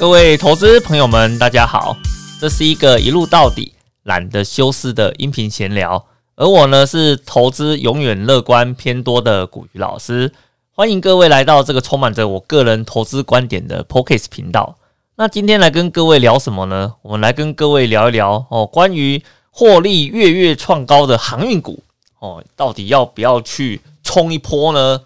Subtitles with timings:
[0.00, 1.94] 各位投资朋友们，大家好，
[2.40, 6.06] 这是一个一路到底、懒得修饰的音频闲聊。
[6.36, 10.32] 而我呢，是投资永远乐观偏多的古鱼老师。
[10.70, 14.78] 欢迎各位来到这个充满着我个人投资观点的 Pocket 频道。
[15.16, 16.94] 那今天来跟各位聊什么呢？
[17.02, 21.82] 我们来跟各位聊一聊哦，关于获利月月创高的航运股
[22.20, 25.02] 哦，到底要不要去冲一波呢？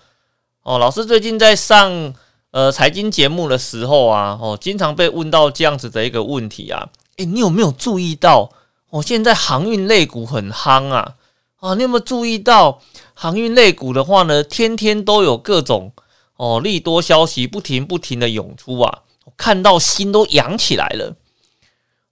[0.63, 2.15] 哦，老师最近在上。
[2.55, 8.49] 呃，财经节目的时候啊，哦，经常被问到这样子的一个问题啊，诶，你有没有注意到，
[8.91, 11.15] 哦，现在航运类股很夯啊，
[11.57, 12.81] 啊，你有没有注意到
[13.13, 15.91] 航运类股的话呢，天天都有各种
[16.37, 19.01] 哦利多消息不停不停的涌出啊，
[19.37, 21.17] 看到心都痒起来了。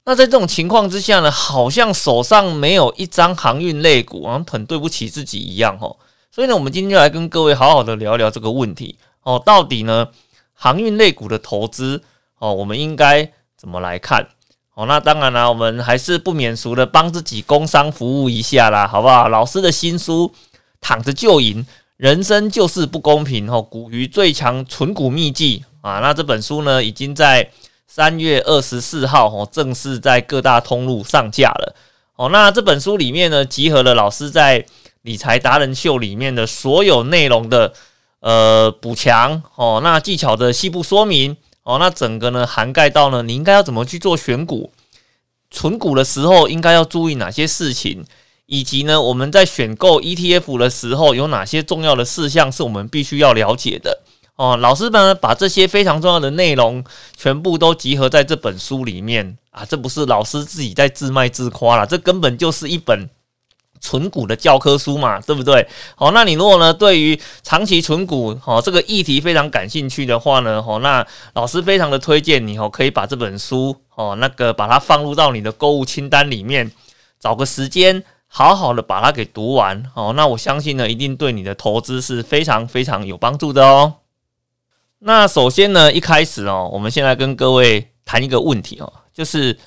[0.06, 5.96] 那在这种情况之下呢，好像手上没有一张航运类股，好像很对不起自己一样哦。
[6.32, 10.09] 所以呢，我们今天就来跟各位好好的聊聊这个问题哦，到底呢？
[10.63, 12.01] 航运类股的投资
[12.38, 14.29] 哦，我们应该怎么来看？
[14.74, 19.29] 哦，那当然了，我们还是不免俗的帮自己工商服务一下啦，好不好？
[19.29, 20.32] 老师的新书
[20.80, 27.51] 《躺着就赢，人生就是不公平》哦，股鱼最强存股秘籍啊，那这本书呢，已经在
[27.88, 31.74] 三月二十四号哦，正式在各大通路上架了。
[32.15, 34.65] 哦，那这本书里面呢，集合了老师在
[35.01, 37.73] 理财达人秀里面的所有内容的。
[38.23, 44.70] 呃，补强哦，那技巧的细部说明哦，那整个呢涵盖到呢，你应该要怎么去做选股、
[45.51, 48.04] 存股的时候，应该要注意哪些事情，
[48.46, 54.02] 以及呢，我们在选购 ETF 的时候，有哪些重要的事项是我们必须要了解的
[54.36, 54.57] 哦。
[54.57, 56.84] 老师们把这些非常重要的内容
[57.16, 63.10] 全部都集合在这本书里面啊，这不是老师自己在自卖自夸了，这根本就是一本。
[63.83, 65.66] 存股的教科书嘛，对不对？
[65.97, 76.71] 好，那你如果呢对于长期存股哦这个议题非常感兴趣的话呢，哦，那老师非常的推荐你哦，可以把这本书哦那个把它放入到你的购物清单里面，
[77.19, 80.12] 找个时间好好的把它给读完哦。
[80.16, 83.94] 那我相信呢，一定对你的投资是非常非常有帮助的哦。
[85.00, 89.59] 那首先呢，一开始哦，我们先来跟各位谈一个问题哦，就是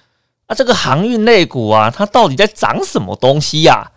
[0.48, 3.92] 啊这个航运类股啊，它到底在涨什么东西呀？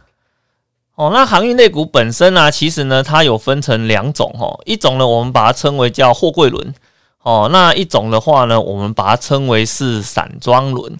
[0.98, 6.74] 哦，那航运类股本身呢，其实呢，它有分成两种哦，一种呢，我们把它称为叫货柜轮，
[7.22, 10.92] 哦，那一种的话呢，我们把它称为是散装轮。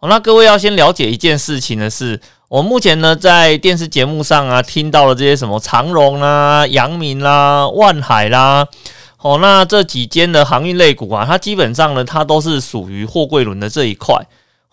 [0.00, 8.68] 哦，那各位要先了解一件事情呢，是我目前呢在电视节目上啊听到了这些什么长荣啦、阳明啦、万海啦，
[9.22, 14.22] 哦，那这几间的航运类股啊，它基本上呢，它都是属于货柜轮的这一块。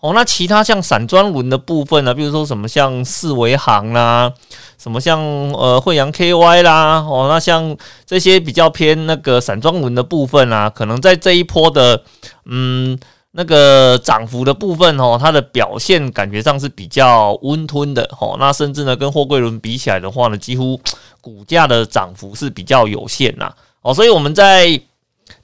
[0.04, 4.30] 哦，那其他像散装轮的部分呢，比如说什么像四维行啦，
[4.76, 5.18] 什么像
[5.52, 12.02] 呃惠阳 KY 啦，哦，那像这些比较偏那个散装轮的部分啊，可能在这一波的
[12.44, 12.98] 嗯
[13.30, 20.78] 那个涨幅的部分哦，它的表现感觉上是比较温吞的哦，那甚至呢跟货柜轮比起来的话呢，几乎
[21.22, 23.50] 股价的涨幅是比较有限呐。
[23.80, 24.78] 哦，所以我们在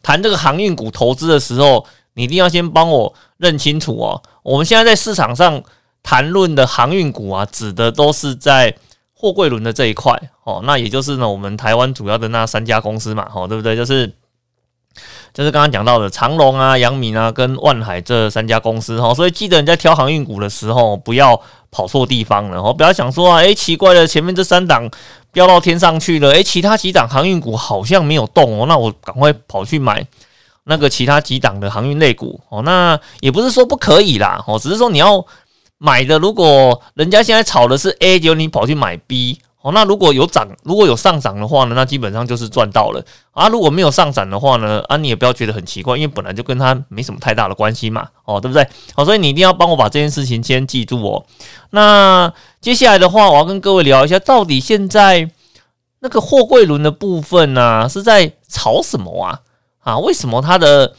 [0.03, 1.87] 谈这个航运股投资的时候。
[2.21, 4.23] 你一定要先帮我认清楚哦。
[4.43, 5.63] 我们现在在市场上
[6.03, 8.75] 谈论的航运股啊，指的都是在
[9.15, 10.61] 货柜轮的这一块哦。
[10.65, 13.75] 那也就是呢，我们台湾主要的那三家公司嘛，哦，对不对？
[13.75, 14.07] 就是
[15.33, 19.15] 就是刚刚讲到的长隆啊、阳明啊跟万海这三家公司哈。
[19.15, 22.75] 所以记得你在挑航运股的时候，不要跑错地方了哦。
[22.75, 24.91] 不要想说啊，诶，奇怪了，前面这三档
[25.33, 30.07] 飙到天上去了，诶，其他几档航运股好像没有动哦，那我赶快跑去买。
[30.65, 35.25] 那个其他几档的航运类股哦，那也不是说不可以啦哦，只是说你要
[35.79, 43.49] 买的，如果人家现在炒的是 A，结果你跑去买 B 哦，那如果有涨，如果有上涨的话呢，那基本上就是赚到了啊。
[43.49, 48.67] 如果没有上涨的话呢，啊，你也不要觉得很奇怪，因为本来就跟它没什么太大的关系嘛，哦，对不对？
[48.95, 51.25] 好，所以你一定要帮我把这件事情先记住哦。
[51.71, 55.31] 那接下来的话，我要跟各位聊一下，到底现在
[56.01, 59.41] 那个货柜轮的部分呢，是在炒什么啊？
[59.81, 60.95] 啊，为什么它的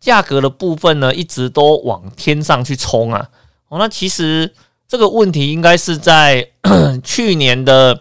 [0.00, 3.28] 价格的部分呢，一直都往天上去冲啊？
[3.68, 4.52] 哦，那其实
[4.86, 6.50] 这个问题应该是在
[7.02, 8.00] 去年的，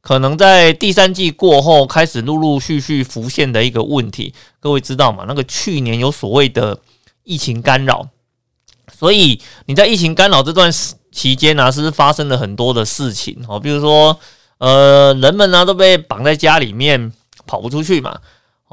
[0.00, 4.34] 可能在第三季过后开始陆陆续续浮现的一个问题。
[4.58, 5.24] 各位知道吗？
[5.28, 6.80] 那个去年有所谓的
[7.22, 8.08] 疫情干扰，
[8.92, 10.72] 所以你在疫情干扰这段
[11.12, 14.18] 期间呢，是发生了很多的事情哦，比如说
[14.58, 17.12] 呃，人们呢都被绑在家里面，
[17.46, 18.18] 跑不出去嘛。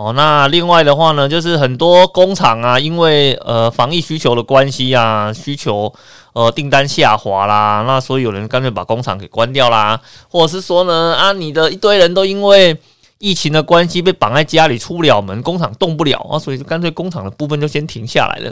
[0.02, 5.94] 哦，那另外的话呢，就是很多工厂啊，因为呃防疫需求的关系啊，需求
[6.34, 12.76] 呃订单下滑啦，那所以有人干脆把工厂给关掉啦，或者是说呢啊，你的一堆人都因为
[13.20, 18.52] 疫情的关系被绑在家里出不了门，工厂动不了啊，所以就干脆工厂的部分就先停下来了。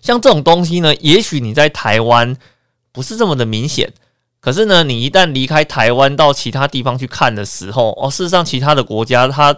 [0.00, 2.36] 像这种东西呢，也许你在台湾
[2.92, 3.92] 不是这么的明显。
[4.44, 9.56] 可是呢，你一旦离开台湾到其他地方去看的时候，哦，事实上其他的国家它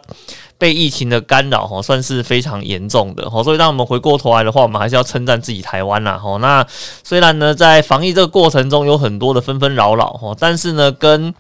[0.59, 3.43] 被疫情的干扰，哈，算是非常严重的，哈。
[3.43, 6.37] 所以当我们回过头来的话，我们还是要称赞自己台湾啦，哈。
[6.37, 6.65] 那
[7.03, 11.35] 虽然呢，在防疫这个过程中有很多的纷纷扰扰，哈，但是呢，跟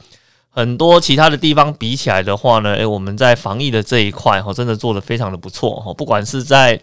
[0.50, 5.94] 很多其他的地方比起来的话呢，诶，我们在防疫的这一块，哈，真的做得非常的不错，哈。
[5.94, 6.80] 不管是在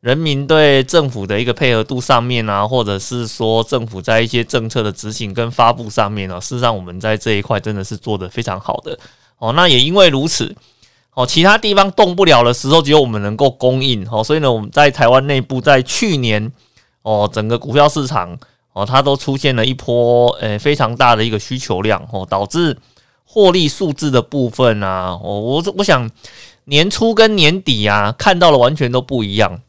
[0.00, 8.98] 人民对政府的一个配合度上面啊，或者是说政府在一些政策的执行跟发布上面呢，事实上我们在这一块真的是做的非常好的
[9.38, 9.52] 哦。
[9.52, 10.56] 那也因为如此
[11.12, 16.50] 哦，其他地方动不了的时候，只有我们能够供应哦，所以呢，我们在台湾内部在去年
[17.02, 18.38] 哦，整个股票市场
[18.72, 22.74] 哦，它都出现了一波诶非常大的一个需求量哦，导致
[23.26, 26.10] 获利数字的部分啊，我我我想
[26.64, 29.60] 年初跟年底啊看到的完全都不一样。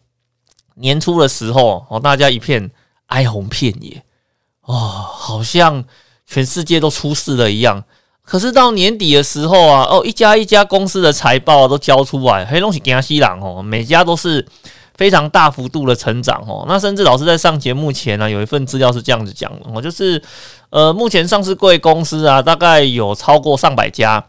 [0.76, 2.72] 年初的时候，哦，大家一片
[3.08, 4.04] 哀鸿遍野，
[4.62, 5.84] 哦，好像
[6.26, 7.84] 全世界都出事了一样。
[8.24, 14.48] 可是到年底的时候啊，哦，一家一家公司的财报都交出来，黑龙江西朗哦，每家都是
[14.96, 16.64] 非常大幅度的成长哦。
[16.68, 20.22] 那甚至老师在上节目前呢，有一份资料是这样子讲的哦，就是
[20.70, 24.24] 呃，目前上市贵公司啊，大概有超过上百家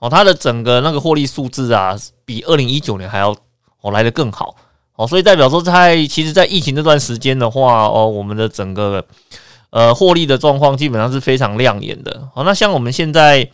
[0.00, 3.36] 哦，它的整个那个获利数字啊，比二零一九年还要
[3.82, 4.56] 哦来的更好。
[4.96, 9.04] 哦，所以代表说，在其实，在疫情这段时间的话，哦，我们的整个
[9.68, 12.26] 呃获利的状况基本上是非常亮眼的。
[12.34, 13.46] 好，那像我们现在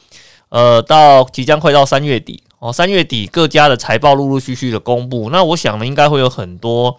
[0.51, 6.97] 呃到即将快到三月底，哦，三月底各家的财报陆陆续续的公布，那我想呢，应该会有很多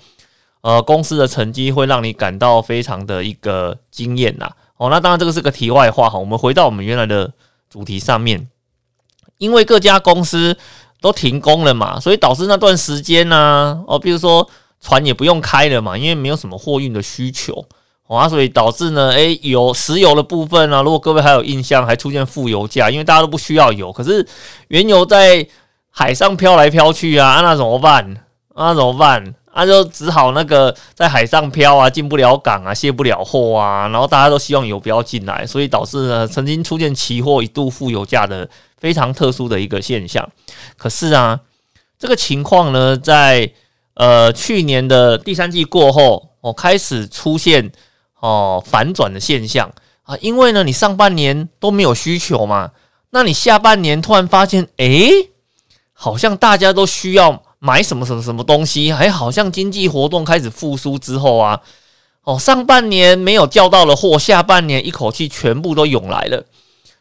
[0.60, 4.52] 呃公司的成绩会让你感到非常的一个惊艳呐。
[4.76, 7.32] 哦，那当然这个是个题外话哈，我们回到我们原来的
[7.70, 8.50] 主题上面，
[9.38, 10.58] 因为各家公司。
[11.04, 17.66] 都停工了嘛，所以导致那段时间呢，哦，比如说船也不用开了嘛，因为没有什么货运的需求，
[18.08, 24.26] 啊，所以导致呢，诶，油石油的部分啊，如果各位还有印象，还出现负油价，因为大家都不需要油，可是
[24.70, 25.46] 原油在
[25.90, 28.24] 海上飘来飘去啊，那怎么办？
[28.56, 29.36] 那怎么办？
[29.56, 40.28] 那就只好那个在海上漂啊，进不了港啊，卸不了货啊，然后大家都希望油不要进来，所以导致呢，曾经出现期货一度负油价的非常特殊的一个现象。
[40.76, 41.40] 可是啊，
[42.00, 43.52] 这个情况呢，在
[43.94, 47.72] 呃去年的第三季过后，哦开始出现
[48.20, 49.72] 哦反转的现象
[50.02, 52.72] 啊，因为呢，你上半年都没有需求嘛，
[53.12, 55.12] 那你下半年突然发现，诶，
[55.94, 57.44] 好像大家都需要。
[57.66, 61.62] 买什么什么什么东西，还好像经济活动开始复苏之后啊，
[62.26, 66.44] 哦，上半年没有叫到的货，下半年一口气全部都涌来了，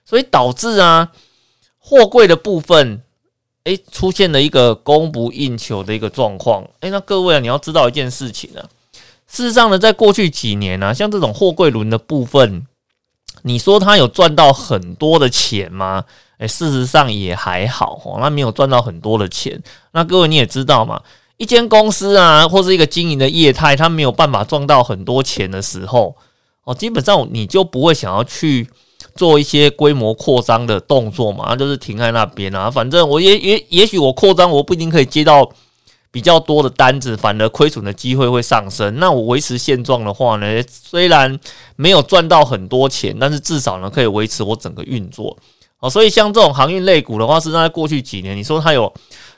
[0.04, 1.10] 所以导致啊，
[1.80, 3.02] 货柜的部分，
[3.64, 6.64] 诶，出现了一个供不应求的一个状况。
[6.78, 8.62] 诶，那各位啊，你要知道一件事情啊，
[9.26, 12.64] 事实上呢，在过去几年呢，像这种货柜轮的部分，
[13.42, 16.04] 你说他有赚到很多的钱吗？
[16.38, 19.62] 哎，事实上也还好哦，那没有赚到很多的钱。
[19.92, 21.00] 那各位你也知道嘛，
[21.36, 26.16] 一间公司啊，或是一个经营的业态，它没有办法赚到很多钱的时候，
[26.64, 28.68] 哦，基本上你就不会想要去
[29.14, 32.68] 做一些规模扩张的动作嘛，就是停在那边啊。
[32.70, 35.48] 反正我也也也许我扩张，我不一定可以接到
[36.12, 39.00] 比较多的单子，反而亏损的机会会上升。
[39.00, 41.40] 那我维持现状的话呢，虽然
[41.74, 45.36] 没有赚到很多钱，但是至少呢可以维持我整个运作。
[45.80, 48.92] 哦，所以像这种航运类股的话，是在过去几年，你说它有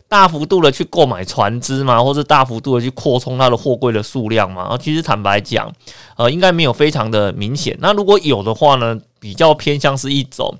[0.08, 2.02] 大幅度的去购买船只吗？
[2.02, 4.64] 或是大幅度的去扩充它的货柜的数量吗？
[4.64, 5.72] 啊，其实坦白讲，
[6.16, 7.74] 呃，应该没有非常的明显。
[7.80, 10.54] 那如果有的话呢，比较偏向是一种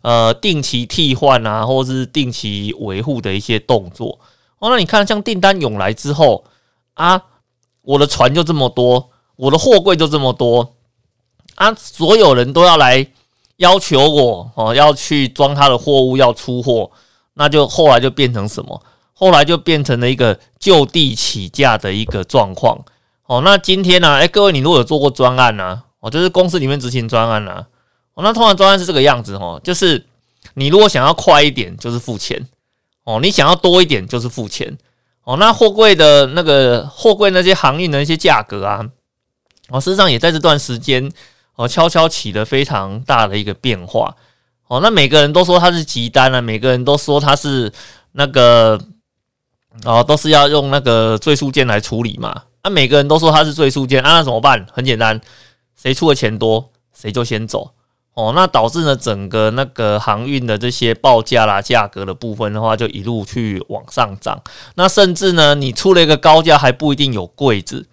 [0.00, 4.18] 呃定期替换啊，或者是定期维护的一些动作。
[4.60, 6.44] 哦，那你看像订单涌来之后
[6.94, 7.20] 啊，
[7.82, 10.74] 我的船就这么多，我的货柜就这么多
[11.56, 13.06] 啊，所有人都要来。
[13.60, 16.90] 要求我哦要去装他的货物要出货，
[17.34, 18.82] 那就后来就变成什么？
[19.12, 22.82] 后来就变成了一个就地起价的一个状况。
[23.26, 24.14] 哦，那今天呢？
[24.14, 25.82] 哎，各位，你如果有做过专案呢？
[26.00, 27.66] 哦，就是公司里面执行专案呢。
[28.14, 30.06] 哦，那通常专案是这个样子哦，就是
[30.54, 32.42] 你如果想要快一点，就是付钱。
[33.10, 34.78] 哦，你想要多一点，就是付钱。
[35.24, 38.86] 哦，那货柜的那个货柜那些航运的一些价格啊，
[39.68, 41.10] 哦，事实上也在这段时间。
[41.56, 44.16] 哦，悄悄起了非常大的一个变化。
[44.68, 47.70] 哦，那每个人都说它是急单啊，每个人都说它是
[48.12, 48.80] 那个
[49.84, 52.44] 哦，都是要用那个最速件来处理嘛。
[52.62, 54.64] 那每个人都说它是最速件，啊，那怎么办？
[54.72, 55.20] 很简单，
[55.76, 57.74] 谁出的钱多，谁就先走。
[58.20, 64.42] 哦，那导致呢，整个那个航运的这些报价啦、价格的部分的话，就一路去往上涨。
[64.74, 67.86] 那甚至呢，你出了一个高价，还不一定有柜子。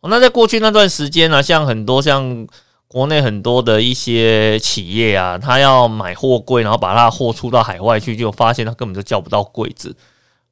[0.00, 2.46] 哦那在过去那段时间呢，像很多像
[2.88, 9.94] 国内很多的一些企业啊，他要买货柜，然后把它货出到海外去，就发现他根本就叫不到柜子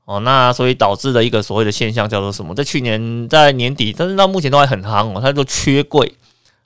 [0.04, 0.20] 哦。
[0.20, 2.54] 那所以导致的一个所谓的现象叫做什么？
[2.54, 6.14] 在去年在年底，但是到目前都还很夯哦，它就缺柜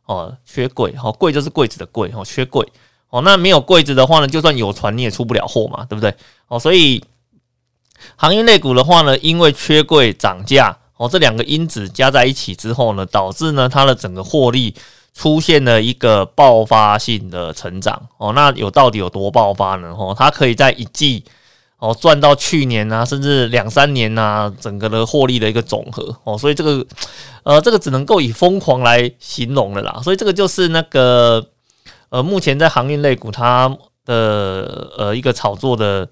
[0.07, 2.67] 哦，缺柜哦，柜就是柜子的柜哦，缺柜
[3.11, 3.23] 哦。
[3.23, 6.15] 那没有柜子的话呢，就算有船你也出不了货嘛，对不对？
[6.49, 7.05] 哦，所以
[8.17, 10.79] 航运类股的话呢，因为缺柜涨价。
[10.99, 14.73] 哦，这两个因子加在一起之后呢，导致呢它的整个获利
[15.13, 18.09] 出现了一个爆发性的成长。
[18.19, 19.89] 哦，那有到底有多爆发呢？
[19.99, 21.25] 哦，它可以在一季
[21.83, 26.17] 哦赚到去年啊，甚至两三年啊，整个的获利的一个总和。
[26.23, 26.87] 哦，所以这个
[27.43, 30.01] 呃，这个只能够以疯狂来形容了啦。
[30.05, 31.45] 所以这个就是那个
[32.11, 33.69] 呃，目前在航运类股它
[34.05, 36.09] 的呃一个炒作的。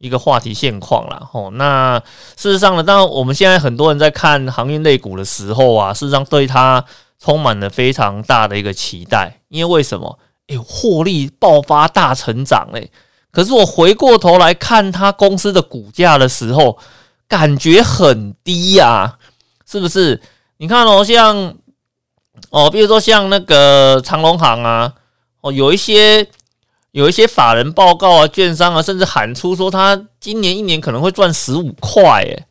[0.00, 1.30] 一个话题现况啦。
[1.32, 1.98] 哦，那
[2.36, 6.84] 事实上呢，当我们现在很多人在看航运类股的时候啊，事实上对它
[7.18, 10.18] 充满了非常大的一个期待，因为为什么？
[10.48, 12.90] 哎，获利爆发大成长嘞！
[13.34, 16.78] 可是我回过头来看它公司的股价的时候，
[17.26, 19.18] 感觉很低呀，
[19.66, 20.22] 是不是？
[20.58, 21.54] 你看哦，像
[22.50, 24.94] 哦，比如说像那个长隆行啊，
[25.40, 26.28] 哦，有一些。
[26.94, 32.46] 有一些法人报告啊，券商啊，甚至喊出说他今年一年可能会赚十五块，诶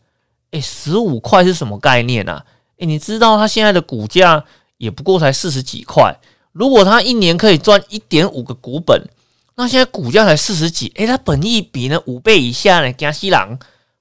[0.52, 2.44] 诶十五块是什么概念啊？
[2.80, 4.44] 诶你知道他现在的股价
[4.78, 6.14] 也不过才四十几块，
[6.52, 9.02] 如果他一年可以赚一点五个股本，
[9.56, 13.58] 那现在股价才四十几，诶它本益比呢五倍以下呢，加西郎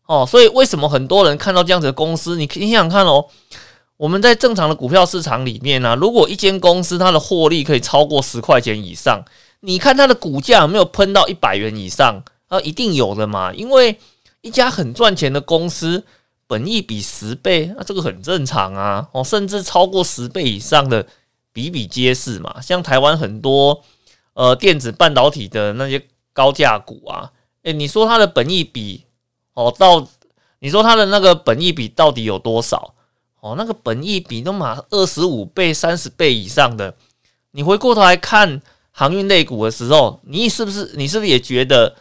[0.07, 3.27] 哦，所以为什么很多人看到这样子的公司，你你想想看哦，
[3.97, 9.23] 我们在正常的股票市场里面呢，如果一间公司它的获利可以超过十块钱以上，
[9.61, 12.23] 你看它的股价有没有喷到一百元以上？
[12.49, 13.99] 啊，一定有的嘛，因为
[14.43, 16.05] 一家很赚钱的公司，
[16.47, 19.09] 本益比十倍，那这个很正常啊。
[19.13, 21.07] 哦，甚至超过十倍以上的
[21.51, 22.61] 比比皆是嘛。
[22.61, 23.83] 像台湾很多
[24.35, 29.05] 呃电子半导体的那些高价股啊，诶，你说它的本益比
[29.55, 30.07] 哦，到
[30.61, 32.95] 你说它的那个本益比到底有多少？
[33.41, 36.95] 哦，那个本益比都嘛二十五倍、三十倍以上的，
[37.51, 38.63] 你回过头来看。
[38.95, 41.97] 航运类股的时候，你是不是你是不是也觉得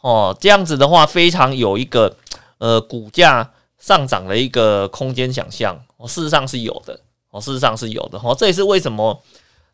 [0.00, 2.16] 哦这样子的话非常有一个
[2.58, 3.48] 呃股价
[3.78, 5.80] 上涨的一个空间想象？
[5.98, 6.98] 哦，事实上是有的
[7.30, 9.22] 哦，事实上是有的哦，这也是为什么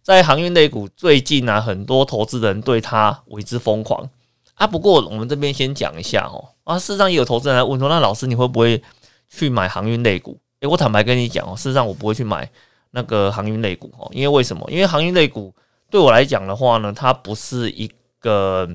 [0.08, 4.08] 在航运类股最近啊，很多投资人对它为之疯狂
[4.54, 4.66] 啊。
[4.66, 8.82] 不过我们这边先讲一下哦啊，事实上也有投资人来问说，那老师你会不会
[9.28, 10.40] 去买航运类股？
[10.60, 12.50] 诶，我坦白跟你讲哦，事实上我不会去买
[12.92, 14.66] 那个航运类股哦，因为为什么？
[14.70, 15.54] 因为航运类股。
[15.90, 18.66] 对我来讲的话呢，它不是一个，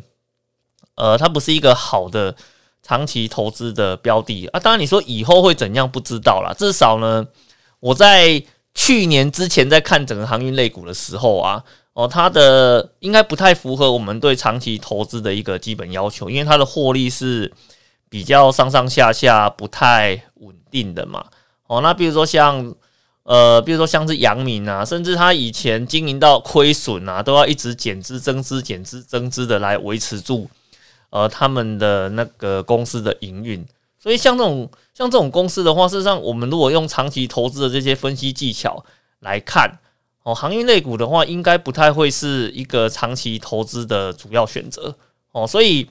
[0.94, 2.36] 呃，它不是一个好的
[2.84, 4.60] 长期投资的标的啊。
[4.60, 6.54] 当然，你说以后会怎样，不知道啦。
[6.56, 7.26] 至少呢，
[7.80, 11.64] 我在去年之前在看整个航运类股的时候啊，
[11.94, 17.52] 哦，它的应该不太符合我们对长期投资的一个基本要求，因为它的获利是
[18.10, 21.26] 比较上上下下不太稳定的嘛。
[21.68, 22.76] 哦，那比如说像。
[23.26, 30.50] 呃，比如说像是阳明啊，甚至他以前经营到亏损啊，都要一直减资、增资、减资、增资的来维持住，
[31.10, 33.66] 呃，他们的那个公司的营运。
[34.04, 38.84] 所以像这种像这种公司的话，事实上，我们如果用长期投资的这些分析技巧
[39.22, 39.80] 来看，
[40.24, 44.94] 哦，航运类股的话，应该不太会是一个长期投资的主要选择
[45.32, 45.48] 哦。
[45.48, 45.88] 所以，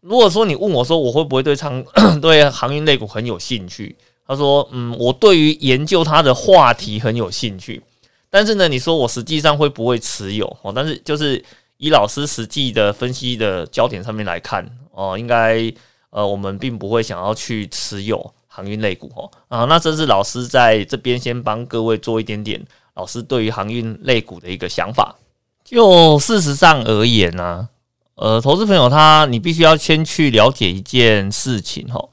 [0.00, 1.84] 如果说你问我说，我会不会对长
[2.22, 3.96] 对航运类股很有兴趣？
[4.26, 7.82] 他说：“嗯，我对于研究它的话题很有兴趣，
[8.30, 10.46] 但是呢，你说我实际上会不会持有？
[10.62, 11.44] 哦，但是就是
[11.78, 15.70] 以老师实际的分析的焦点上面来看，哦，应该
[16.14, 19.28] 呃，我们并不会想要去持有航运类股哦。
[19.48, 25.16] 啊，那这是老师在这边先帮各位做一点点老师对于航运类股的一个想法。
[25.64, 27.68] 就事实上而言呢，
[28.14, 32.08] 呃，投资朋友他你必须要先去了解一件事情哈。”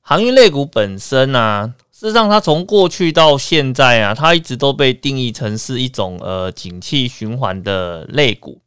[0.00, 8.60] 航运类股本身啊，事实上它从过去到现在啊，它一直都被定义成是一种呃景气循环的类股。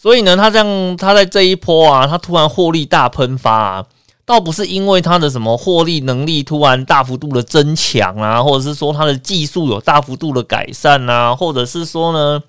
[0.00, 3.84] 所以呢，他这样，他在这一波啊，他突然获利大喷发啊，
[4.24, 12.40] 倒不是因为他的什么获利能力突然大幅度的增强啊，或者是说他的技术有大幅度的改善啊，或者是说呢，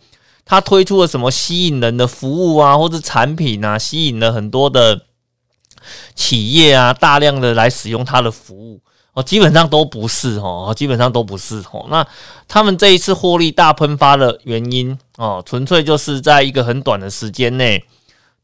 [0.45, 5.01] 他推出了什么吸引人的服务啊，或者产品啊，吸引了很多的。
[6.13, 8.81] 企业啊，大量的来使用它的服务
[9.23, 11.85] 基本上都不是哦，基本上都不是哦。
[11.89, 12.05] 那
[12.47, 17.83] 他们这一次获利大喷发的原因哦，纯粹就是在一个很短的时间内，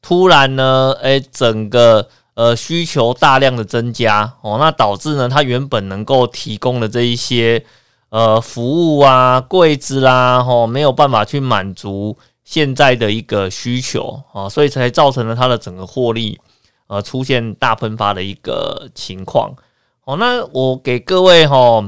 [0.01, 7.65] 突然呢，诶，整个呃需求大量的增加哦，那导致呢，它原本能够提供的这一些
[8.10, 8.63] 呃服
[8.98, 16.39] 务啊柜子啦，哦没有办法去满足现在的一个需求啊，所以才造成了它的整个获利
[16.88, 19.51] 呃出现大喷发的一个情况。
[20.06, 21.84] 哦，那我给各位哈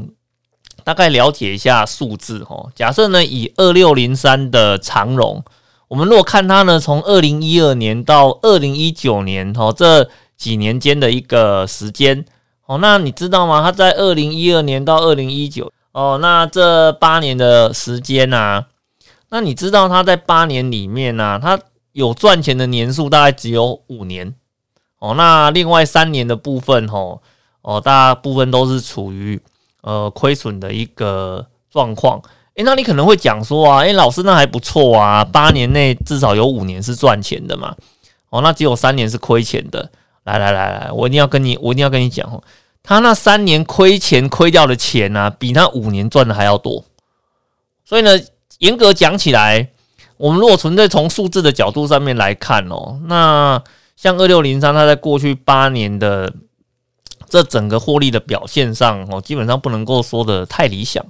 [0.84, 2.68] 大概了解一下数字哈。
[2.76, 5.44] 假设呢以二六零三的长荣，
[5.88, 12.26] 我们如果看它呢从二零一二年到二零一九年哈这几年间的一个时间。
[12.70, 13.64] 哦，那你知道吗？
[13.64, 18.66] 它在二零一二年到二零一九，哦，那这八年的时间呐，
[19.30, 21.58] 那你知道它在八年里面呢，它
[21.94, 24.36] 有赚钱的年数大概只有五年，
[25.00, 27.22] 哦，那另外三年的部分，吼，
[27.68, 29.38] 哦，大部分都是处于
[29.82, 32.18] 呃亏损的一个状况。
[32.56, 37.76] 诶，那你可能会讲说啊，诶，老师那还不错啊，八年内至少有五年是赚钱的嘛，
[38.30, 39.92] 哦，那只有三年是亏钱的。
[40.24, 42.42] 来来来来，我一定要跟你，我一定要跟你讲哦，
[42.82, 46.86] 他那三年亏钱亏掉的钱呢，比他五年赚的还要多。
[47.84, 48.12] 所以呢，
[48.60, 49.70] 严格讲起来，
[50.16, 53.62] 我们如果纯粹从数字的角度上面来看哦，那
[53.98, 56.34] 像二六零三，它在过去八年的
[57.30, 61.06] 这整个获利的表现上哦，基本上不能够说的太理想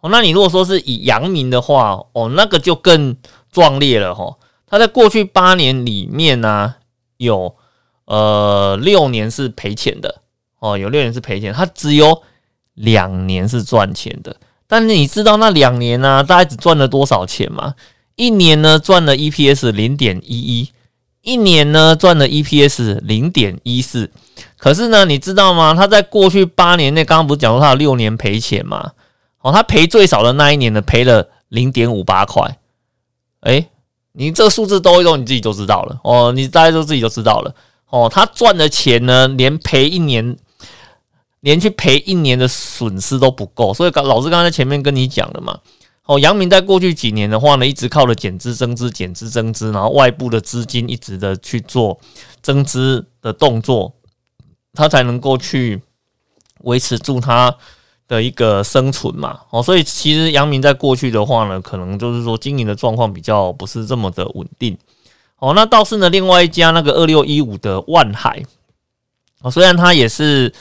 [0.00, 0.10] 哦。
[0.10, 3.16] 那你如果说是以阳明的话哦，那个就更
[3.50, 4.36] 壮烈了哈。
[4.66, 6.74] 它在过去八年里面呢，
[7.16, 7.54] 有。
[8.04, 10.22] 呃，六年是赔钱的
[10.58, 12.22] 哦，有六年是赔钱，它只有
[12.74, 14.36] 两年是赚钱的。
[14.66, 17.74] 但是你知道那两年呢，大概只赚了多少钱吗？
[18.16, 20.70] 一年呢赚了 EPS 零点一一，
[21.22, 24.10] 一年呢赚了 EPS 零点一四。
[24.62, 25.74] 可是呢，你知道吗？
[25.74, 28.92] 他在过去八年内，刚刚不是讲说他有六年赔钱吗？
[29.40, 32.58] 哦，他赔最少的那一年呢，赔了零点五八块。
[33.40, 33.66] 哎，
[34.12, 37.52] 你这个数字兜一兜，你自己就知道了哦，你大家都自己就知道了。
[37.90, 40.36] 哦，他赚的钱呢，连赔一年，
[41.40, 43.74] 连去赔一年的损失都不够。
[43.74, 45.58] 所以，刚老师刚才前面跟你讲了嘛。
[46.06, 51.98] 哦，杨明在过去几年的话呢，一直靠着减资增资、减资增资，然后外部的资金一直的去做
[52.40, 53.92] 增资的动作，
[54.74, 55.80] 他才能够去
[56.60, 57.54] 维持住它
[58.08, 59.40] 的一个生存嘛。
[59.50, 64.76] 哦，所以其实阳明在过去的话呢，可能就是说经营的状况比较不是这么的稳定。
[65.38, 68.42] 哦，那倒是呢，另外一家那个二六一五的万海，
[69.40, 70.52] 哦，虽然它也是，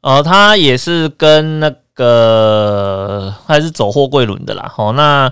[0.00, 5.30] 呃，它也是跟那个还是走货柜轮的啦，哦，那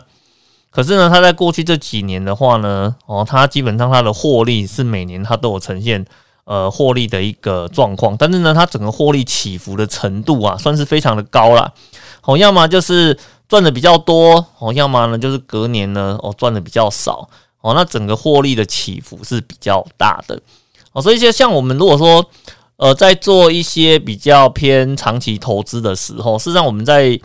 [0.71, 6.05] 可是呢，它在过去这几年的话呢，哦，它基本上它的获利是每年它都有呈现
[6.49, 11.71] 呃获利的一个状况，但是呢，它整个获利起伏的程度啊，算是非常的高啦。
[12.25, 17.29] 哦，要么就是赚的比较多，哦，要么呢就是隔年呢，哦，赚的比较少。
[17.61, 20.41] 哦，那整个获利的起伏是比较大的
[20.93, 22.25] 哦，所以就像我们如果说
[22.77, 27.21] 呃在做一些比较偏长期投资的时候，事实上我们在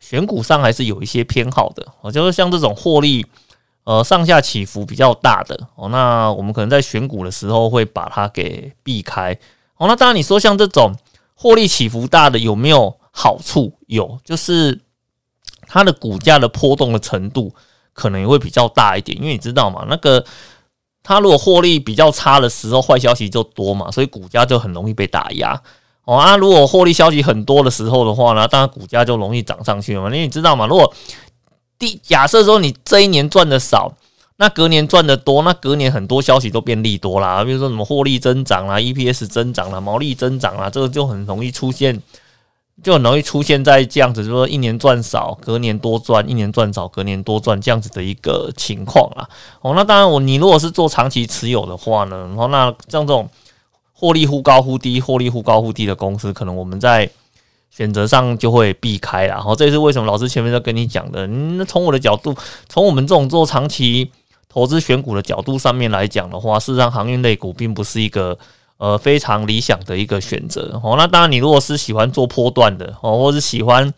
[0.00, 3.24] 选股上还是有一些偏好的哦，就是像这种获利
[3.86, 9.32] 呃上下起伏比较大的哦，那我们可能在选股的时候会把它给避开
[9.78, 9.88] 哦。
[9.88, 10.94] 那当然你说像这种
[11.34, 13.72] 获利起伏大的有没有好处？
[13.86, 14.78] 有，就是
[15.66, 17.54] 它的股价的波动的程度。
[17.98, 20.22] 可能也会比较大一点，因为你知道嘛，那个
[21.02, 25.58] 它如果获利比较差的时候，坏消息就多嘛，所以股价就很容易被打压。
[26.04, 30.04] 哦啊，如果获利消息很多的时候的话呢，当然股价就容易涨上去嘛。
[30.08, 30.92] 因为你知道嘛，如果
[31.78, 33.92] 第假设说你这一年赚的少，
[34.36, 42.02] 那隔年赚的多，那隔年很多消息都变利多啦，比如说什么获利增长啦、EPS 增长啦、毛利增长啦，这个就很容易出现。
[42.84, 49.26] 就很容易出现在这样子，就是说一年赚少，隔年多赚；一年赚少，隔年多赚这样子的一个情况啦。
[49.62, 53.26] 哦，那当然，我你如果是做长期持有的话呢，然后那像这种
[53.94, 57.10] 获利忽高忽低、获利忽高忽低的公司，可能我们在
[57.76, 59.34] 选择上就会避开了。
[59.34, 61.26] 然后这也是为什么老师前面在跟你讲的。
[61.26, 62.34] 那从我的角度，
[62.68, 64.10] 从我们这种做长期
[64.48, 68.38] 投资选股的角度上面来讲的话，事实上航运类股并不是一个。
[68.78, 70.96] 呃，非常理想的一个选择哦。
[70.98, 73.90] 那当然，你如果是喜欢做波段的哦，或是喜欢，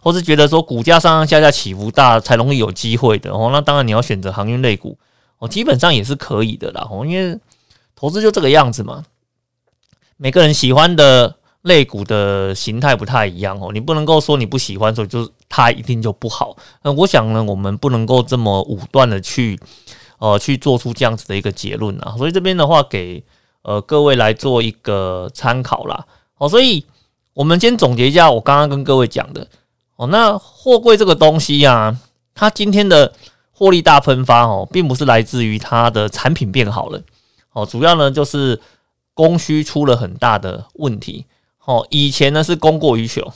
[0.00, 4.96] 或是觉得说股价上上下下起伏大才容易有机会的哦，那当然你要选择航运类股
[5.40, 6.86] 哦，基本上也是可以的啦。
[6.88, 7.36] 哦，因为
[7.96, 9.02] 投资就这个样子嘛，
[10.16, 13.70] 每个人喜欢的肋骨的形态不太一样哦。
[13.72, 16.56] 你不能够说你不喜欢，所以就是它一定就不好。
[16.82, 19.58] 那我想呢，我们不能够这么武断的去
[20.18, 22.14] 呃去做出这样子的一个结论啊。
[22.16, 23.24] 所以这边的话给。
[23.62, 26.06] 呃，各位来做一个参考啦。
[26.38, 26.82] 哦，所以
[27.34, 29.46] 我们先总结一下我刚刚跟各位讲的
[29.96, 30.06] 哦。
[30.06, 31.94] 那货柜这个东西啊，
[32.34, 33.12] 它今天的
[33.52, 37.02] 获利大喷发哦，并不是来自于它的产品变好了
[37.52, 38.58] 哦，主要呢就是
[39.12, 41.26] 供需出了很大的问题
[41.70, 41.86] 哦。
[41.90, 43.32] 以前呢是供过于求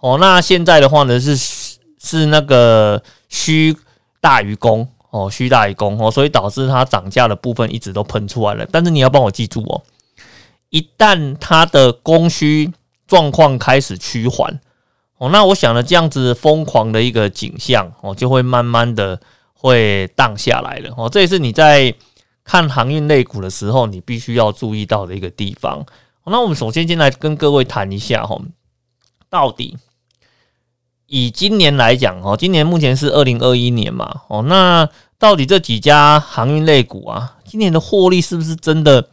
[0.00, 3.76] 哦，那现在的话呢是是那个虚
[4.20, 8.66] 大于公哦，虚大于公哦，所以导致它涨价的部分一直都喷出来了。
[8.70, 9.82] 但是你要帮我记住哦，
[10.70, 12.72] 一旦它的供需
[13.06, 14.60] 状况开始趋缓
[15.16, 19.18] 哦，那我想呢，这样子疯狂的一个景象哦，就会慢慢的
[19.52, 21.08] 会荡下来了哦。
[21.08, 21.92] 这也是你在
[22.44, 25.84] 看航运类股的时候，你必须要注意到的一个地方。
[26.30, 28.40] 那我们首先先来跟各位谈一下哈，
[29.30, 29.76] 到底
[31.06, 34.88] 以今年来讲哦，今年目前是二零二一年嘛哦，那
[35.18, 39.08] 到底这几家航运类股啊，今年的获利是不是真的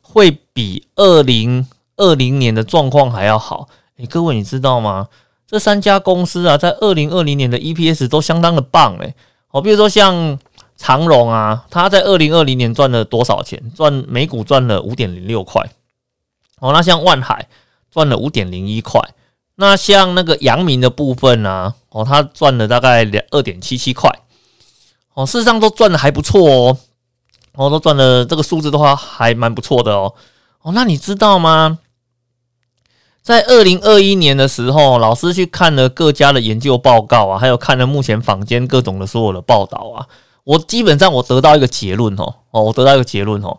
[0.00, 3.68] 会比二零二零年的状况还要好？
[3.98, 5.08] 诶，各位你知道吗？
[5.46, 9.14] 这三家公司啊，在二零二零年的 EPS 都相当的棒诶。
[9.50, 10.38] 哦，比如说像
[10.76, 13.72] 长荣啊，它在二零二零年赚了多少钱？
[13.74, 15.64] 赚每股赚了五点零六块。
[16.60, 17.48] 哦，那像万海
[17.90, 19.00] 赚了五点零一块，
[19.56, 21.74] 那像那个阳明的部分呢？
[21.90, 24.10] 哦，它赚了大概两二点七七块。
[25.12, 26.78] 哦，事实上都赚的还不错哦。
[27.52, 30.14] 哦，都赚了这个数字的话，还蛮不错的哦。
[30.62, 31.78] 哦，那你知道吗？
[33.22, 40.08] 在二零二一年的时候，老师去看了各家的研究报告啊，还有看了目前坊间各种的所有的报道啊，
[40.44, 42.36] 我基本上我得到一个结论哦。
[42.50, 43.58] 哦，我得到一个结论哦。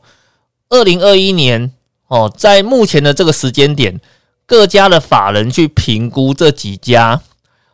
[0.70, 1.74] 二零二一年。
[2.08, 4.00] 哦，在目前的这个时间点，
[4.46, 7.22] 各家的法人去评估这几家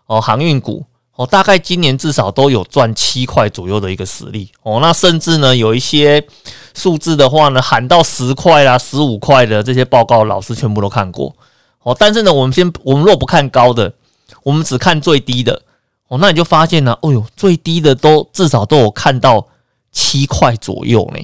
[0.07, 4.79] 哦航运股哦，大概今年至少都有赚七块左右的一个实力哦。
[4.81, 6.25] 那甚至呢，有一些
[6.73, 11.35] 数字的话呢，喊到十块啦、十五块的这些报告，老师全部都看过
[11.83, 11.95] 哦。
[11.99, 13.93] 但是呢，我们先我们若不看高的，
[14.41, 15.61] 我们只看最低的
[16.07, 19.45] 哦，那你就发现呢，哦呦，最低的都至少都有看到
[19.91, 21.23] 七块左右呢。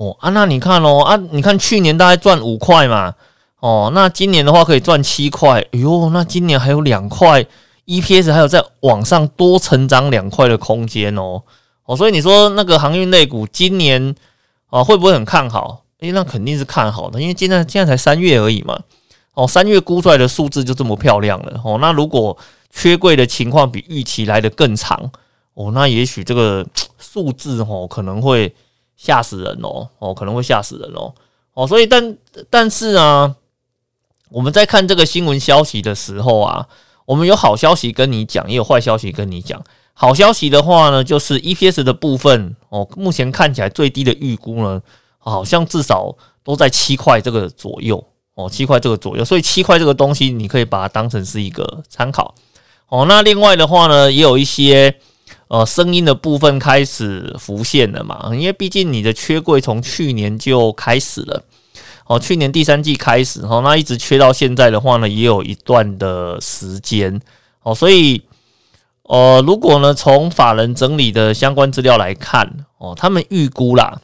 [0.00, 3.14] 哦啊，那你看哦啊，你看去年大概赚五块嘛，
[3.58, 7.44] 哦，那今年的话可以赚七块，哎呦，那今年还有两块
[7.84, 11.42] EPS，还有在往上多成长两块的空间哦，
[11.84, 14.14] 哦，所以你说那个航运类股今年
[14.70, 15.82] 啊会不会很看好？
[15.98, 18.80] 诶，那肯定是看好的，因为现在现在才三月而已嘛，
[19.34, 22.34] 哦，三月估出来的数字就这么漂亮了，哦，那如果
[22.70, 25.10] 缺柜的情况比预期来的更长，
[25.52, 26.66] 哦，那也许这个
[26.98, 28.54] 数字哦可能会。
[29.02, 29.88] 吓死人哦！
[29.98, 31.14] 哦，可能会吓死人哦！
[31.54, 32.18] 哦，所以但
[32.50, 33.34] 但是啊，
[34.28, 36.68] 我们在看这个新闻消息的时候啊，
[37.06, 39.64] 我们有好消息跟你讲，也有坏消息跟你讲。
[39.94, 44.82] 好消息的话呢，就是 EPS 的部分哦，目前看起来最低的预估呢，
[45.16, 49.24] 好像至少都在七块这个左右哦，七块这个左右。
[49.24, 52.34] 所以七块这个东西，你可以把它当成是一个参考
[52.90, 53.06] 哦。
[53.08, 54.94] 那另外的话呢，也有一些。
[55.50, 58.30] 呃，声音的部分开始浮现了嘛？
[58.32, 61.42] 因为毕竟你的缺柜从去年就开始了，
[62.06, 67.20] 哦，去年第三季开始，哦，那一直缺到现在的话呢，也有一段的时间，
[67.64, 68.22] 哦，所以，
[69.02, 74.00] 呃，如果呢从法人整理的相关资料来看，哦，他们预估啦，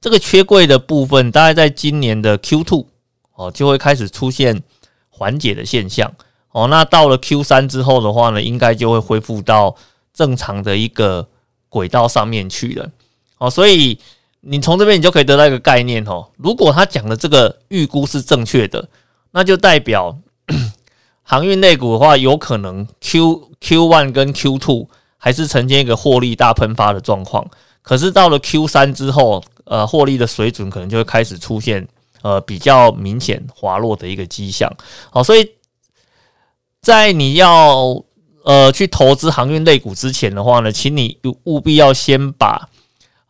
[0.00, 2.88] 这个缺柜的部分大概在今年的 Q two
[3.36, 4.64] 哦就会开始出现
[5.08, 6.12] 缓解的现象，
[6.50, 9.76] 哦，那到了 Q 三之后的话呢，应该就会恢复到。
[10.16, 11.28] 正常的一个
[11.68, 12.90] 轨道上面去了，
[13.36, 13.98] 哦，所以
[14.40, 16.26] 你从这边你就可以得到一个概念哦。
[16.38, 18.88] 如果他讲的这个预估是正确的，
[19.32, 20.16] 那就代表
[21.22, 27.46] 航运类股的话，有可能 Q Q one 跟 Q two 还是呈现一个获利大喷发的状况。
[27.82, 31.86] 可是到了 Q 三之后，呃，获利的水准可能就会开始出现
[32.22, 34.72] 呃比较明显滑落的一个迹象。
[35.10, 35.50] 好，所以
[36.80, 38.02] 在你要。
[38.46, 42.68] 呃，去投资航运类股之前的话呢，请你务必要先把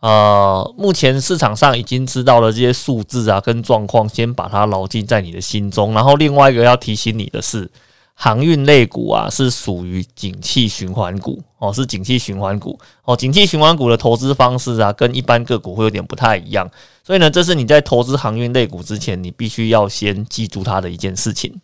[0.01, 5.95] 呃目前市场上已经知道的这些数字啊跟状况，先把它牢记在你的心中。
[5.95, 7.71] 然后另外一个要提醒你的是，
[8.13, 13.17] 航运类股啊是属于景气循环股哦，是景气循环股哦。
[13.17, 16.71] 景气循环股的投资方式啊，跟一般个股会有点不太一样。
[17.03, 21.59] 所以呢，这是你在投资航运类股之前，你必须要先记住它的一件事情。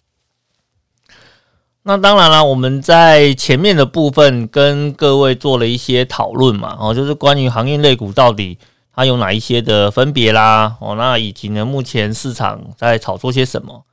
[1.84, 8.56] 那当然了，我们在前面的部分跟各位做了一些讨论嘛，哦，就是关于行业类股到底
[8.94, 13.84] 它有哪一些的分别啦，哦，那以及呢，目前市场在炒作些什么，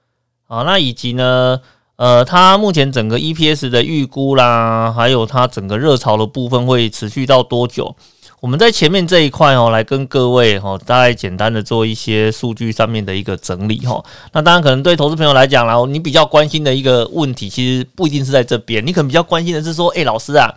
[0.48, 1.60] 啊，那以及呢，
[1.96, 7.96] 呃，它目前整个 EPS 的预估啦，还有它整个热潮的部分会持续到多久？
[8.40, 14.04] 我们在前面这一块哦，来跟各位哈，大概简单的做一些数据上面的一个整理哈。
[14.32, 20.56] 那当然，可能对投资朋友来讲啦，你比较关心的一个问题，其实不一定是在这边，你可能比较关心的是说，哎，老师啊，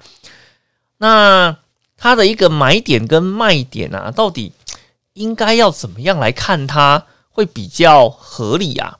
[0.99, 1.57] 那
[1.97, 4.53] 它的一个买点跟卖点啊，到底
[5.15, 8.99] 应该要怎么样来看它会比较合理啊？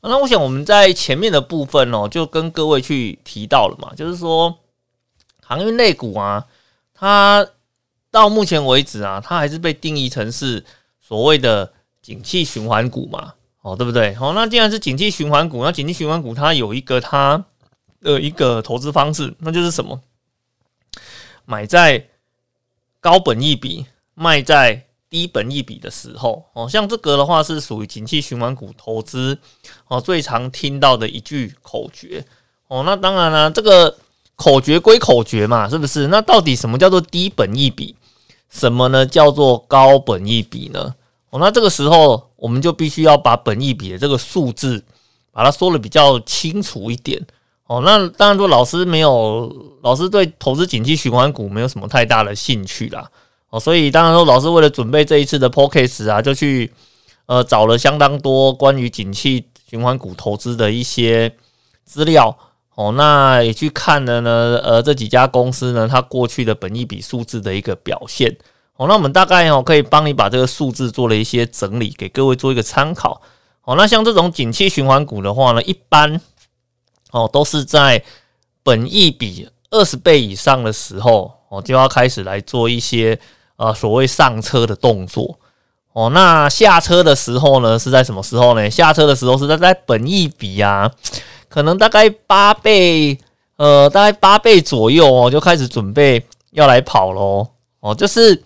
[0.00, 4.56] 那我想我们在前面的部分哦，就跟各位去提到了嘛，就是说。
[5.46, 6.46] 航运类股啊，
[6.94, 7.46] 它
[8.14, 10.64] 到目前为止啊，它还是被定义成是
[11.00, 14.16] 所谓的景气循环股嘛，哦，对不对？
[14.20, 17.44] 哦，那既然是景气循环股，那景气循环股它有一个它
[18.00, 20.00] 的一个投资方式，那就是什么？
[21.44, 22.06] 买在
[23.00, 29.36] 高本一笔，卖在低本一笔的时候，哦，像这个的话是属于景气循环股投资
[29.88, 32.24] 哦最常听到的一句口诀
[32.68, 32.84] 哦。
[32.86, 33.98] 那当然了，这个
[34.36, 36.06] 口诀归口诀嘛，是不是？
[36.06, 37.96] 那到底什么叫做低本一笔？
[38.54, 39.04] 什么呢？
[39.04, 40.94] 叫做高本益比呢？
[41.30, 44.80] 哦，那这个时候我们就必须要把本益比的这个数字
[45.32, 47.20] 把它说的比较清楚一点。
[47.66, 53.10] 哦，那当然说老师没有，老师对投资景气循环股没有什么太大的兴趣啦。
[53.50, 56.72] 哦，所以当然说老师为了准备这一次的 p o c a s t 啊，就去
[57.26, 61.34] 呃找了相当多关于景气循环股投资的一些
[61.84, 62.38] 资料。
[62.74, 68.36] 哦，那也去看了呢，呃，这几家公司呢，它过去的本益比数字的一个表现。
[68.76, 73.22] 哦，那我们大概哦可以帮你把这个数字做了一些整理，给各位做一个参考。
[73.62, 76.20] 哦，那像这种景气循环股的话呢，一般
[77.12, 78.02] 哦都是在
[78.64, 83.16] 本益比二十倍以上的时候，哦就要开始来做一些
[83.54, 85.38] 呃所谓上车的动作。
[85.92, 88.68] 哦，那下车的时候呢，是在什么时候呢？
[88.68, 90.90] 下车的时候是在在本益比啊。
[91.54, 93.16] 可能大概八倍，
[93.54, 97.46] 呃，大概八倍左右哦，就开始准备要来跑喽。
[97.78, 98.42] 哦，就是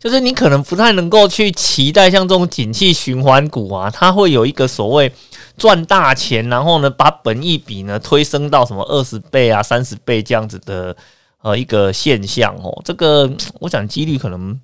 [0.00, 5.12] 就是你可能不太能够去期待像这种景气循环股啊，它会有一个所谓
[5.56, 10.96] 赚大钱，然后呢把本益比呢推升到什么二十倍啊、三十倍这样子的
[11.42, 12.82] 呃一个现象哦。
[12.84, 14.58] 这个我想几率可能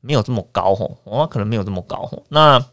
[0.00, 2.22] 没有这么高哦，哦，可能没有这么高哦。
[2.28, 2.64] 那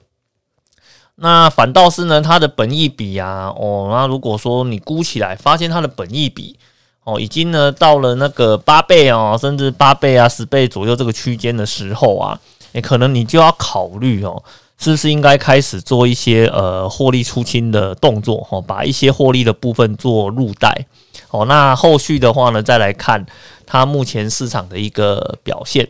[1.20, 6.56] 那反倒是呢，它的本益比啊，哦，那如果说你估起来发现它的本益比
[7.04, 12.40] 哦，已经呢到了那个八倍哦，甚至八倍啊、十倍左右这个区间的时候啊，
[12.74, 14.44] 诶，可能你就要考虑哦，
[14.78, 20.86] 是不是应该开始做一些呃获利出清的动作哦，把一些获利的部分做入袋
[21.32, 21.46] 哦。
[21.46, 23.26] 那后续的话呢，再来看
[23.66, 25.90] 它目前市场的一个表现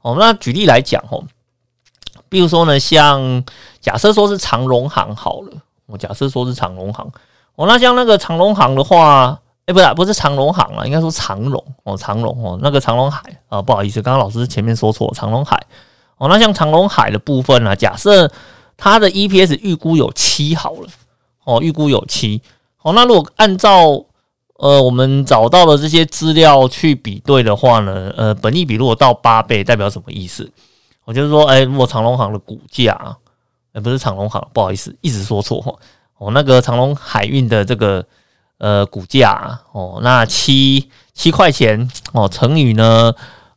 [0.00, 0.16] 哦。
[0.18, 1.22] 那举例来讲哦。
[2.28, 3.44] 比如说呢，像
[3.82, 5.52] 假设说是长荣行好了，
[5.86, 7.04] 我假设说是长荣行，
[7.56, 15.60] 哦，那像那个长荣行的话，哎，不是不是长荣行了，应该说长荣哦，长荣哦，那个长荣海啊，不好意思，刚刚老师前面说错，长荣海
[16.16, 18.30] 哦，那像长荣海的部分呢，假设
[18.76, 20.88] 它的 EPS 预估有七好了，
[21.44, 22.40] 哦，预估有七，
[22.82, 24.04] 哦，那如果按照
[24.58, 30.48] 呃我们找到的这些资料去比对的话呢，呃，本益比如果到八倍，代表什么意思？
[31.04, 33.16] 我就是说，哎，如果长隆行的股价，
[33.72, 35.78] 呃，不是长隆行，不好意思，一直说错。
[36.18, 38.04] 哦，那个长隆海运的这个
[38.58, 43.12] 呃股价，哦，那七七块钱，哦，乘以呢，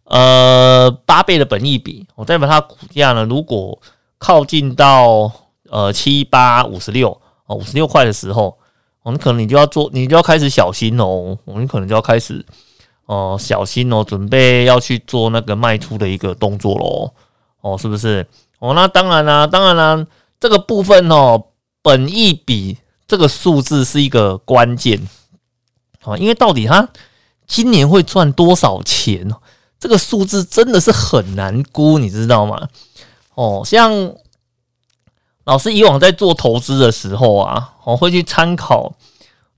[0.06, 3.78] 呃，八倍的本益比，我代表它股价呢，如果
[4.18, 5.32] 靠近到
[5.70, 7.10] 呃七八五十六，
[7.46, 8.58] 哦，五十六块的时候，
[9.04, 12.44] 我们可能你就要做，你就要开始小心哦，我们可能就要开始
[13.06, 17.12] 哦小心哦，准备要去做那个卖出的一个动作喽。
[17.62, 18.26] 哦，是不是？
[18.66, 20.08] 哦，那当然啦，当然啦，
[20.40, 21.50] 这个部分哦，
[21.84, 25.08] 本益比这个数字是一个关键
[26.04, 26.90] 哦，因为到底它
[27.46, 29.30] 今年会赚多少钱？
[29.80, 32.68] 这个数字真的是很难估，你知道吗？
[33.36, 34.14] 哦，像
[35.44, 38.96] 老师以往在做投资的时候啊，我会去参考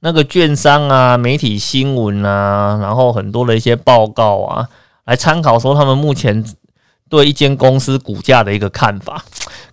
[0.02, 4.68] 那个券商啊、媒体新闻啊，然后很多的一些报告啊，
[5.06, 6.44] 来参考说他们目前。
[7.10, 9.24] 对一间公司股价的一个看法，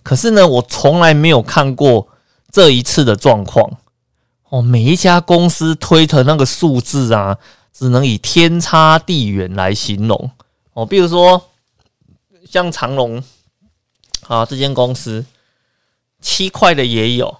[0.03, 2.07] 可是呢，我从来没有看过
[2.51, 3.77] 这一次的状况
[4.49, 4.61] 哦。
[4.61, 7.37] 每一家公司推的那个数字啊，
[7.73, 10.31] 只能以天差地远来形容
[10.73, 10.85] 哦。
[10.85, 11.49] 比如说
[12.49, 13.21] 像长隆
[14.27, 15.25] 啊，这间公司
[16.21, 17.37] 七块的也有，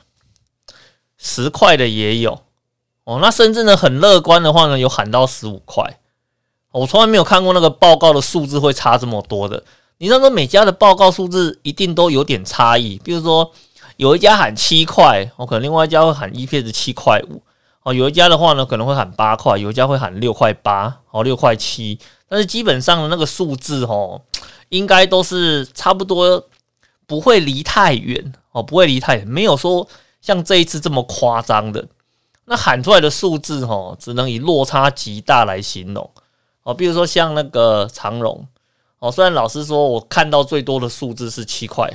[1.18, 2.42] 十块的也有
[3.06, 3.20] 哦。
[3.22, 6.00] 那甚至呢，很乐观的话呢，有喊到十五块。
[6.72, 9.64] 我从来没有看过那个报告的数字会差这么多的。
[9.98, 13.50] 你知道说每家的报告数字一定都有点差异，比如说
[13.96, 17.42] 有一家喊七块，我可能另外一家会喊 EPS 七块五，
[17.84, 24.22] 哦，有一家的话呢可能会喊八块，有一家会喊六块八，哦，六块七，但是基本上的那个数字哦，
[24.68, 26.46] 应该都是差不多，
[27.08, 29.88] 不会离太远哦，不会离太远，没有说
[30.20, 31.88] 像这一次这么夸张的，
[32.44, 36.12] 那喊出来的数字哦，只能以落差极大来形容，
[36.64, 38.46] 哦，比如说像那个长荣。
[39.06, 41.88] 哦，虽然老师说我看到最多的数字是七块，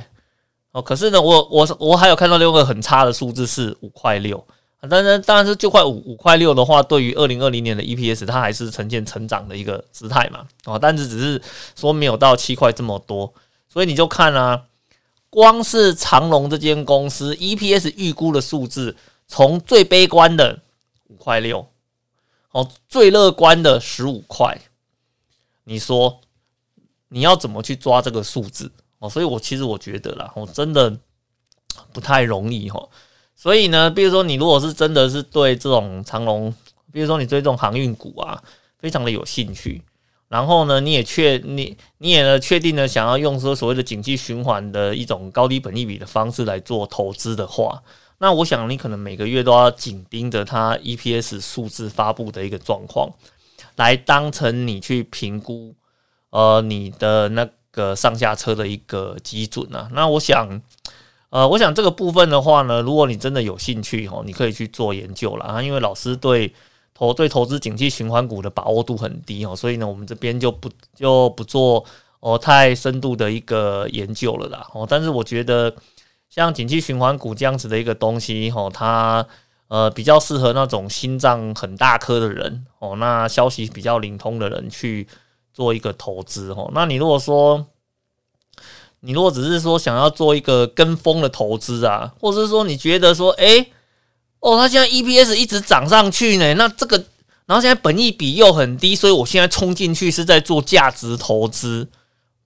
[0.71, 4.41] 哦，可是呢，我我我还有看到六个很差的数字是五块六，
[4.89, 11.41] 但是当然是就快五五块六的话，对于二零二零年的 EPS，它还是呈现成长的一个姿态嘛，哦，但是只是
[11.75, 13.33] 说没有到七块这么多，
[13.67, 14.63] 所以你就看啊，
[15.29, 18.95] 光是长隆这间公司 EPS 预估的数字，
[19.27, 20.59] 从最悲观的
[21.09, 21.67] 五块六，
[22.51, 24.61] 哦，最乐观的十五块，
[25.65, 26.21] 你说
[27.13, 28.71] 你要怎么去抓这个数字？
[28.99, 30.97] 哦，所以我其实我觉得啦，我真的
[31.91, 32.87] 不太容易哈。
[33.35, 36.53] 所以呢，比如说你如果是真的是对这种长龙，
[36.91, 38.41] 比如说你对这种航运股啊，
[38.79, 39.81] 非常的有兴趣，
[40.29, 47.81] 然后呢，你也确你你也呢确定呢想要用说所谓的景气循环的一种高低本利比的方式来做投资的话，
[48.19, 53.09] 那我想你可能每个月都要紧盯着它 EPS 数字发布的一个状况，
[53.75, 55.73] 来当成你去评估
[56.31, 59.87] 呃你的那个上下车的一个基准啊。
[59.93, 60.61] 那我想。
[61.31, 65.63] 呃，我想这个部分的话呢，如果你真的有兴趣哦，你可以去做研究了啊。
[65.63, 66.53] 因为老师对
[66.93, 71.85] 投对投资景气循环股的把握度很低哦，所以呢，我们这边就不就不做
[72.19, 74.67] 哦太深度的一个研究了啦。
[74.73, 75.73] 哦，但是我觉得
[76.29, 79.25] 像景气循环股这样子的一个东西哦，它
[79.69, 85.07] 呃比较适合那种心脏很大颗的人哦，那消息比较灵通的人去
[85.53, 86.71] 做一个投资哦。
[86.73, 87.65] 那你如果说，
[89.01, 93.65] 你如果只是说想要做一个跟风的投资啊，或者是说你觉得说，哎，
[94.39, 96.97] 哦，它现在 EPS 一直涨上去呢，那这个，
[97.45, 101.87] 然后现在本益比又很低，所以我现在冲进去是在做价值投资。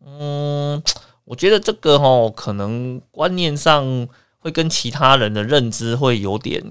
[0.06, 0.82] 嗯，
[1.26, 4.08] 我觉得这个哦，可能观念上
[4.40, 6.64] 会跟其他人的认知会有点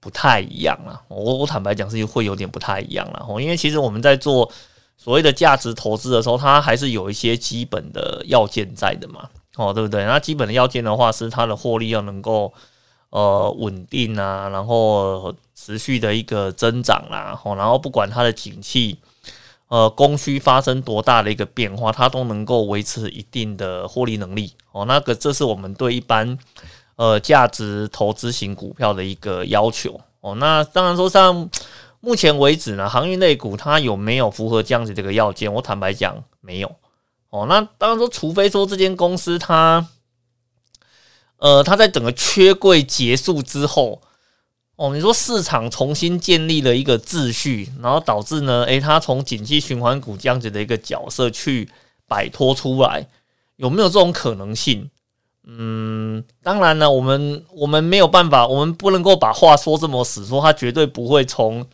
[0.00, 1.00] 不太一样啊。
[1.08, 4.52] 我我坦白讲是会有点不太一样了哦，因为其实我们在做。
[4.96, 10.04] 所谓的价值投资的时候，它还是有一些基本的要件在的嘛，哦，对不对？
[10.06, 12.50] 那基本的要件的话，是它的获利要能够
[13.10, 18.96] 呃稳定啊，然后持续的一个增长啦，哦，然后不管它的景气
[19.68, 24.86] 呃供需发生多大的一个变化，它都能够维持一定的获利能力哦。
[24.86, 26.38] 那个这是我们对一般
[26.96, 30.34] 呃价值投资型股票的一个要求哦。
[30.36, 31.50] 那当然说像。
[32.04, 35.50] 目前为止呢，航运类股它有没有符合这样子这个要件？
[35.54, 36.70] 我坦白讲没有
[37.30, 37.46] 哦。
[37.48, 39.88] 那当然说，除非说这间公司它，
[41.38, 44.02] 呃，它在整个缺柜结束之后，
[44.76, 51.70] 哦，你说市场重新建立了一个秩序，然后导致呢，诶，它从景气循环股这样子的一个角色去
[52.06, 53.08] 摆脱出来，
[53.56, 54.90] 有没有这种可能性？
[55.44, 61.66] 嗯，当然呢，我们我们没有办法，我们不能够把话说这么死，说它绝对不会从。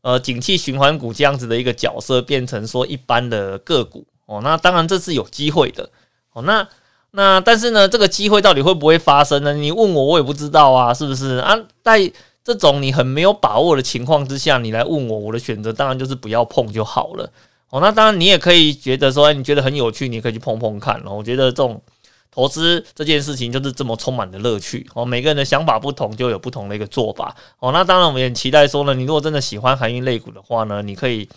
[0.00, 5.90] 呃，景气循环股这样子的一个角色变成说一般的个股哦，那当然这是有机会的
[6.32, 6.42] 哦。
[6.42, 6.66] 那
[7.10, 9.52] 那但是呢，这个机会到底会不会发生呢？
[9.54, 11.58] 你问我，我也不知道啊，是不是啊？
[11.82, 12.10] 在
[12.44, 17.30] 这种你很没有把握的情况之下，你来问我，我的选择当然就是不要碰就好了
[17.70, 17.80] 哦。
[17.80, 21.02] 那当然你也可以觉得说，你觉得很有趣，你可以去碰碰看。
[21.06, 21.82] 我觉得这种。
[22.30, 27.72] 投资这件事情就是这么充满的乐趣哦，每个人的想法不同，就有不同的一个做法哦。
[27.72, 31.28] 那当然，我们也期待说呢，你如果真的喜欢航运类股的话呢，你可以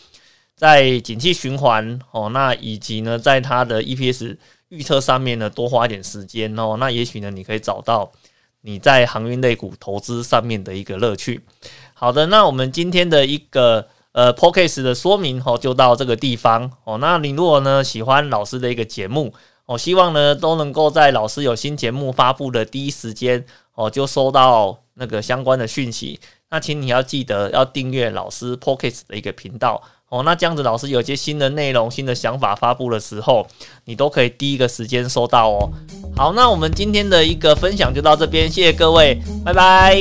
[0.55, 4.37] 在景气循环哦，那以及呢，在它的 EPS
[4.69, 6.75] 预测上面呢，多花一点时间哦。
[6.79, 8.11] 那也许呢，你可以找到
[8.61, 11.41] 你在航运类股投资上面的一个乐趣。
[11.93, 16.97] 好的，那我们今天的一个呃 p o c a s t 的说明哦，就到这个地方哦。
[16.99, 19.33] 那你如果呢喜欢老师的一个节目，
[19.71, 26.19] 我希望呢都能够在老师有新节目发布的第一时间哦，就收到那个相关的讯息。
[26.49, 30.23] 那请你要记得要订阅老师 Pocket 的一个频道哦。
[30.23, 33.47] 那这样子，老师有些新的内容、新的想法发布的时候，
[33.85, 35.71] 你都可以第一个时间收到哦。
[36.17, 39.95] 好，那我们今天的一个分享就到这边，谢谢各位，拜拜。